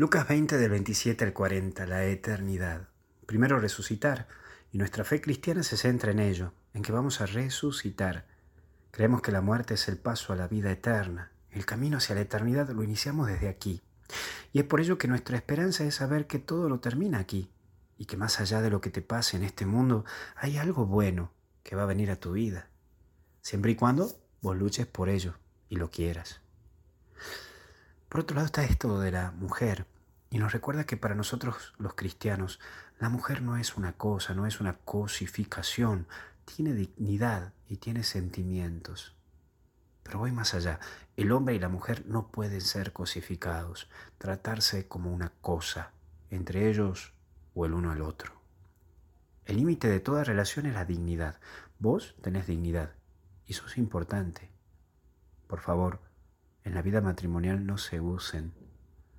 Lucas 0.00 0.26
20 0.26 0.56
del 0.56 0.70
27 0.70 1.26
al 1.26 1.34
40, 1.34 1.84
la 1.84 2.06
eternidad. 2.06 2.88
Primero 3.26 3.60
resucitar, 3.60 4.28
y 4.72 4.78
nuestra 4.78 5.04
fe 5.04 5.20
cristiana 5.20 5.62
se 5.62 5.76
centra 5.76 6.10
en 6.10 6.20
ello, 6.20 6.54
en 6.72 6.80
que 6.80 6.90
vamos 6.90 7.20
a 7.20 7.26
resucitar. 7.26 8.24
Creemos 8.92 9.20
que 9.20 9.30
la 9.30 9.42
muerte 9.42 9.74
es 9.74 9.88
el 9.88 9.98
paso 9.98 10.32
a 10.32 10.36
la 10.36 10.48
vida 10.48 10.72
eterna. 10.72 11.32
El 11.50 11.66
camino 11.66 11.98
hacia 11.98 12.14
la 12.14 12.22
eternidad 12.22 12.70
lo 12.70 12.82
iniciamos 12.82 13.26
desde 13.26 13.50
aquí. 13.50 13.82
Y 14.54 14.60
es 14.60 14.64
por 14.64 14.80
ello 14.80 14.96
que 14.96 15.06
nuestra 15.06 15.36
esperanza 15.36 15.84
es 15.84 15.96
saber 15.96 16.26
que 16.26 16.38
todo 16.38 16.70
lo 16.70 16.80
termina 16.80 17.18
aquí, 17.18 17.50
y 17.98 18.06
que 18.06 18.16
más 18.16 18.40
allá 18.40 18.62
de 18.62 18.70
lo 18.70 18.80
que 18.80 18.88
te 18.88 19.02
pase 19.02 19.36
en 19.36 19.42
este 19.42 19.66
mundo, 19.66 20.06
hay 20.34 20.56
algo 20.56 20.86
bueno 20.86 21.30
que 21.62 21.76
va 21.76 21.82
a 21.82 21.92
venir 21.92 22.10
a 22.10 22.16
tu 22.16 22.32
vida, 22.32 22.70
siempre 23.42 23.72
y 23.72 23.74
cuando 23.74 24.10
vos 24.40 24.56
luches 24.56 24.86
por 24.86 25.10
ello 25.10 25.34
y 25.68 25.76
lo 25.76 25.90
quieras. 25.90 26.40
Por 28.10 28.22
otro 28.22 28.34
lado 28.34 28.46
está 28.46 28.64
esto 28.64 28.98
de 28.98 29.12
la 29.12 29.30
mujer, 29.30 29.86
y 30.30 30.38
nos 30.38 30.52
recuerda 30.52 30.84
que 30.84 30.96
para 30.96 31.14
nosotros 31.14 31.74
los 31.78 31.94
cristianos, 31.94 32.58
la 32.98 33.08
mujer 33.08 33.40
no 33.40 33.56
es 33.56 33.76
una 33.76 33.92
cosa, 33.92 34.34
no 34.34 34.46
es 34.46 34.60
una 34.60 34.78
cosificación, 34.78 36.08
tiene 36.44 36.74
dignidad 36.74 37.52
y 37.68 37.76
tiene 37.76 38.02
sentimientos. 38.02 39.14
Pero 40.02 40.18
voy 40.18 40.32
más 40.32 40.54
allá, 40.54 40.80
el 41.16 41.30
hombre 41.30 41.54
y 41.54 41.60
la 41.60 41.68
mujer 41.68 42.04
no 42.04 42.32
pueden 42.32 42.60
ser 42.62 42.92
cosificados, 42.92 43.88
tratarse 44.18 44.88
como 44.88 45.12
una 45.12 45.32
cosa, 45.40 45.92
entre 46.30 46.68
ellos 46.68 47.12
o 47.54 47.64
el 47.64 47.74
uno 47.74 47.92
al 47.92 48.02
otro. 48.02 48.32
El 49.44 49.58
límite 49.58 49.86
de 49.86 50.00
toda 50.00 50.24
relación 50.24 50.66
es 50.66 50.74
la 50.74 50.84
dignidad. 50.84 51.38
Vos 51.78 52.16
tenés 52.22 52.48
dignidad 52.48 52.90
y 53.46 53.52
sos 53.52 53.78
importante. 53.78 54.50
Por 55.46 55.60
favor, 55.60 56.00
en 56.64 56.74
la 56.74 56.82
vida 56.82 57.00
matrimonial 57.00 57.66
no 57.66 57.78
se 57.78 58.00
usen. 58.00 58.52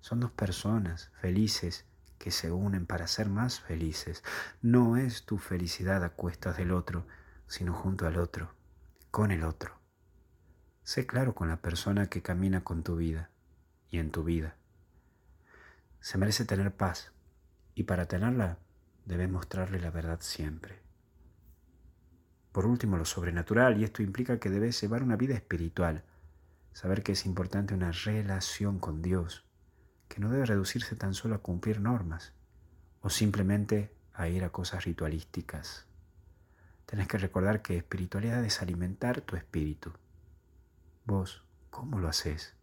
Son 0.00 0.20
dos 0.20 0.30
personas 0.30 1.10
felices 1.20 1.86
que 2.18 2.30
se 2.30 2.50
unen 2.52 2.86
para 2.86 3.06
ser 3.06 3.28
más 3.28 3.60
felices. 3.60 4.22
No 4.60 4.96
es 4.96 5.24
tu 5.24 5.38
felicidad 5.38 6.04
a 6.04 6.10
cuestas 6.10 6.56
del 6.56 6.72
otro, 6.72 7.06
sino 7.46 7.72
junto 7.72 8.06
al 8.06 8.16
otro, 8.16 8.54
con 9.10 9.30
el 9.30 9.44
otro. 9.44 9.78
Sé 10.82 11.06
claro 11.06 11.34
con 11.34 11.48
la 11.48 11.62
persona 11.62 12.08
que 12.08 12.22
camina 12.22 12.64
con 12.64 12.82
tu 12.82 12.96
vida 12.96 13.30
y 13.90 13.98
en 13.98 14.10
tu 14.10 14.24
vida. 14.24 14.56
Se 16.00 16.18
merece 16.18 16.44
tener 16.44 16.74
paz 16.74 17.12
y 17.74 17.84
para 17.84 18.06
tenerla 18.06 18.58
debes 19.04 19.30
mostrarle 19.30 19.80
la 19.80 19.90
verdad 19.90 20.20
siempre. 20.20 20.80
Por 22.52 22.66
último, 22.66 22.98
lo 22.98 23.06
sobrenatural, 23.06 23.80
y 23.80 23.84
esto 23.84 24.02
implica 24.02 24.38
que 24.38 24.50
debes 24.50 24.78
llevar 24.80 25.02
una 25.02 25.16
vida 25.16 25.34
espiritual 25.34 26.04
saber 26.72 27.02
que 27.02 27.12
es 27.12 27.26
importante 27.26 27.74
una 27.74 27.92
relación 27.92 28.78
con 28.78 29.02
Dios, 29.02 29.44
que 30.08 30.20
no 30.20 30.30
debe 30.30 30.46
reducirse 30.46 30.96
tan 30.96 31.14
solo 31.14 31.34
a 31.34 31.42
cumplir 31.42 31.80
normas 31.80 32.32
o 33.00 33.10
simplemente 33.10 33.94
a 34.14 34.28
ir 34.28 34.44
a 34.44 34.50
cosas 34.50 34.84
ritualísticas. 34.84 35.86
Tenés 36.86 37.08
que 37.08 37.18
recordar 37.18 37.62
que 37.62 37.76
espiritualidad 37.76 38.44
es 38.44 38.60
alimentar 38.60 39.22
tu 39.22 39.36
espíritu. 39.36 39.92
Vos, 41.04 41.42
¿cómo 41.70 41.98
lo 41.98 42.08
haces? 42.08 42.54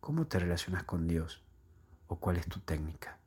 ¿Cómo 0.00 0.26
te 0.26 0.38
relacionas 0.38 0.84
con 0.84 1.08
Dios? 1.08 1.42
¿O 2.06 2.16
cuál 2.16 2.36
es 2.36 2.46
tu 2.46 2.60
técnica? 2.60 3.18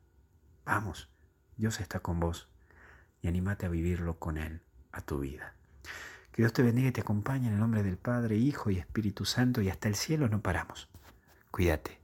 Vamos, 0.64 1.08
Dios 1.56 1.80
está 1.80 2.00
con 2.00 2.20
vos 2.20 2.48
y 3.20 3.28
anímate 3.28 3.66
a 3.66 3.68
vivirlo 3.68 4.18
con 4.18 4.38
Él, 4.38 4.62
a 4.92 5.00
tu 5.00 5.18
vida. 5.18 5.54
Que 6.32 6.42
Dios 6.42 6.52
te 6.52 6.62
bendiga 6.62 6.88
y 6.88 6.92
te 6.92 7.02
acompañe 7.02 7.46
en 7.46 7.54
el 7.54 7.60
nombre 7.60 7.82
del 7.82 7.96
Padre, 7.96 8.36
Hijo 8.36 8.70
y 8.70 8.78
Espíritu 8.78 9.24
Santo 9.24 9.60
y 9.60 9.68
hasta 9.68 9.88
el 9.88 9.94
cielo 9.94 10.28
no 10.28 10.40
paramos. 10.40 10.88
Cuídate. 11.50 12.01